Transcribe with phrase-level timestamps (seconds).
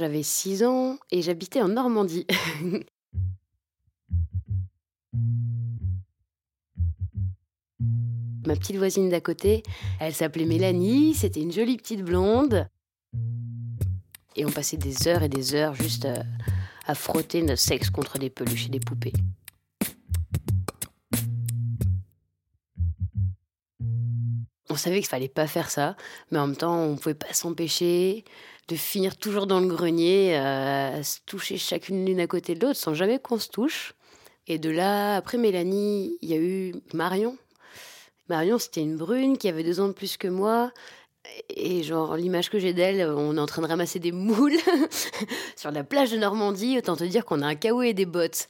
[0.00, 2.26] J'avais 6 ans et j'habitais en Normandie.
[8.46, 9.62] Ma petite voisine d'à côté,
[10.00, 12.66] elle s'appelait Mélanie, c'était une jolie petite blonde.
[14.36, 16.22] Et on passait des heures et des heures juste à,
[16.86, 19.12] à frotter notre sexe contre des peluches et des poupées.
[24.70, 25.94] On savait qu'il fallait pas faire ça,
[26.30, 28.24] mais en même temps, on pouvait pas s'empêcher
[28.70, 32.64] de finir toujours dans le grenier, euh, à se toucher chacune l'une à côté de
[32.64, 33.94] l'autre, sans jamais qu'on se touche.
[34.46, 37.36] Et de là, après Mélanie, il y a eu Marion.
[38.28, 40.72] Marion, c'était une brune qui avait deux ans de plus que moi.
[41.48, 44.56] Et genre, l'image que j'ai d'elle, on est en train de ramasser des moules
[45.56, 46.78] sur la plage de Normandie.
[46.78, 48.48] Autant te dire qu'on a un caouet et des bottes.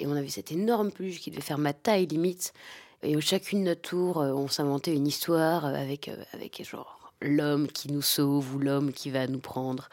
[0.00, 2.52] Et on avait cette énorme peluche qui devait faire ma taille limite.
[3.02, 7.90] Et chacune notre tour, euh, on s'inventait une histoire avec, euh, avec genre l'homme qui
[7.90, 9.88] nous sauve ou l'homme qui va nous prendre.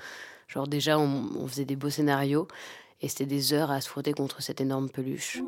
[0.47, 2.47] Genre déjà, on, faisait des beaux scénarios
[3.01, 5.41] et c'était des heures à se frotter contre cette énorme peluche.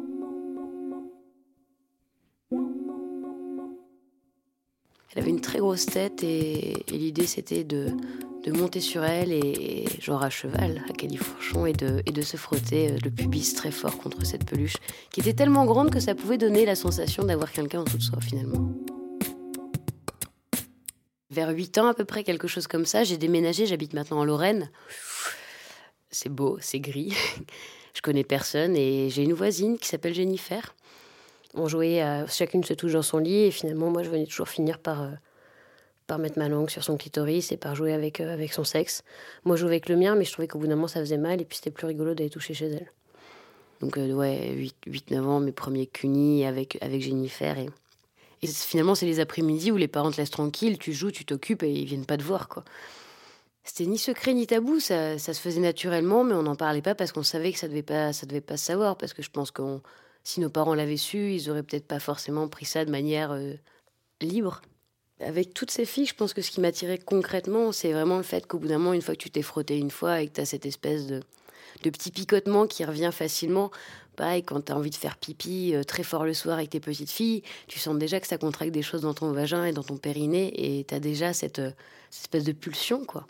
[5.14, 7.88] Elle avait une très grosse tête et l'idée c'était de,
[8.44, 12.38] de monter sur elle et, genre à cheval, à califourchon, et de, et de se
[12.38, 14.78] frotter euh, le pubis très fort contre cette peluche,
[15.11, 18.03] qui était tellement grande que ça pouvait donner la sensation d'avoir quelqu'un en dessous de
[18.03, 18.72] soi finalement.
[21.30, 24.25] Vers 8 ans à peu près, quelque chose comme ça, j'ai déménagé, j'habite maintenant en
[24.25, 24.69] Lorraine.
[26.09, 27.14] C'est beau, c'est gris.
[27.94, 30.73] Je connais personne et j'ai une voisine qui s'appelle Jennifer.
[31.56, 34.47] On jouait, à, chacune se touche dans son lit et finalement moi je venais toujours
[34.47, 35.12] finir par, euh,
[36.12, 39.02] par mettre ma langue sur son clitoris et par jouer avec, euh, avec son sexe.
[39.45, 41.18] Moi, je jouais avec le mien, mais je trouvais qu'au bout d'un moment, ça faisait
[41.18, 42.92] mal et puis c'était plus rigolo d'aller toucher chez elle.
[43.80, 47.58] Donc, euh, ouais, 8-9 ans, mes premiers cunis avec, avec Jennifer.
[47.58, 47.70] Et,
[48.42, 51.64] et finalement, c'est les après-midi où les parents te laissent tranquille, tu joues, tu t'occupes
[51.64, 52.66] et ils viennent pas te voir, quoi.
[53.64, 56.94] C'était ni secret ni tabou, ça, ça se faisait naturellement, mais on n'en parlait pas
[56.94, 58.98] parce qu'on savait que ça devait pas, ça devait pas se savoir.
[58.98, 59.62] Parce que je pense que
[60.25, 63.53] si nos parents l'avaient su, ils auraient peut-être pas forcément pris ça de manière euh,
[64.19, 64.62] libre.
[65.24, 68.48] Avec toutes ces filles, je pense que ce qui m'attirait concrètement, c'est vraiment le fait
[68.48, 70.42] qu'au bout d'un moment, une fois que tu t'es frotté une fois et que tu
[70.42, 71.22] as cette espèce de,
[71.84, 73.72] petit picotement qui revient facilement,
[74.16, 76.80] pareil, quand tu as envie de faire pipi euh, très fort le soir avec tes
[76.80, 79.84] petites filles, tu sens déjà que ça contracte des choses dans ton vagin et dans
[79.84, 81.72] ton périnée et tu as déjà cette, euh,
[82.09, 83.28] cette, espèce de pulsion, quoi.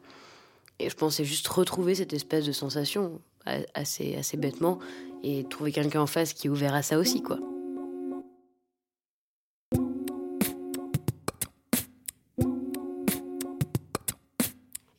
[0.79, 3.19] Et je pensais juste retrouver cette espèce de sensation
[3.73, 4.79] assez, assez bêtement
[5.23, 7.37] et trouver quelqu'un en face qui est ouvert à ça aussi, quoi.